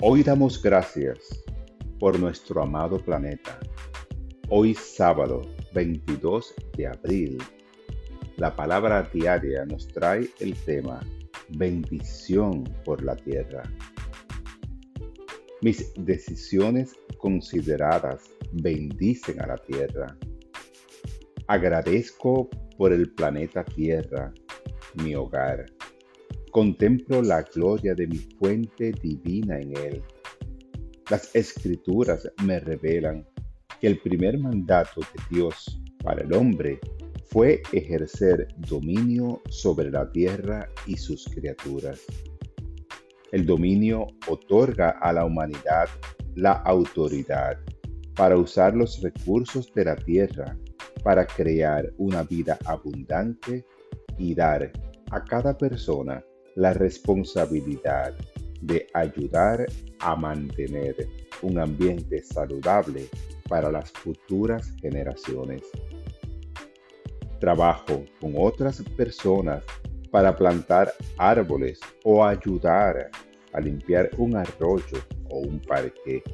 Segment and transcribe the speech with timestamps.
[0.00, 1.44] Hoy damos gracias
[1.98, 3.58] por nuestro amado planeta.
[4.48, 5.42] Hoy sábado
[5.74, 7.38] 22 de abril,
[8.36, 11.00] la palabra diaria nos trae el tema
[11.48, 13.64] bendición por la tierra.
[15.62, 20.16] Mis decisiones consideradas bendicen a la tierra.
[21.48, 24.32] Agradezco por el planeta Tierra,
[25.02, 25.66] mi hogar
[26.58, 30.02] Contemplo la gloria de mi fuente divina en él.
[31.08, 33.24] Las escrituras me revelan
[33.80, 36.80] que el primer mandato de Dios para el hombre
[37.26, 42.00] fue ejercer dominio sobre la tierra y sus criaturas.
[43.30, 45.88] El dominio otorga a la humanidad
[46.34, 47.56] la autoridad
[48.16, 50.58] para usar los recursos de la tierra
[51.04, 53.64] para crear una vida abundante
[54.18, 54.72] y dar
[55.12, 56.20] a cada persona
[56.58, 58.16] la responsabilidad
[58.62, 59.64] de ayudar
[60.00, 61.08] a mantener
[61.42, 63.08] un ambiente saludable
[63.48, 65.62] para las futuras generaciones.
[67.38, 69.62] Trabajo con otras personas
[70.10, 73.08] para plantar árboles o ayudar
[73.52, 74.98] a limpiar un arroyo
[75.30, 76.24] o un parque.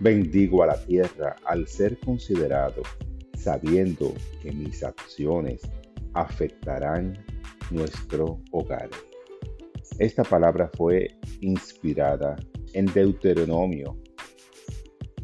[0.00, 2.82] Bendigo a la tierra al ser considerado,
[3.38, 4.12] sabiendo
[4.42, 5.62] que mis acciones
[6.12, 7.24] afectarán
[7.70, 8.90] nuestro hogar.
[9.98, 12.36] Esta palabra fue inspirada
[12.72, 13.98] en Deuteronomio.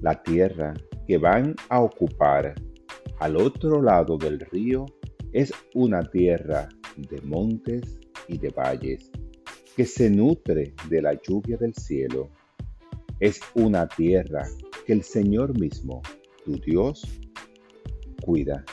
[0.00, 0.75] La tierra
[1.06, 2.55] que van a ocupar
[3.19, 4.86] al otro lado del río
[5.33, 9.10] es una tierra de montes y de valles
[9.75, 12.28] que se nutre de la lluvia del cielo.
[13.20, 14.47] Es una tierra
[14.86, 16.03] que el Señor mismo,
[16.44, 17.03] tu Dios,
[18.22, 18.64] cuida.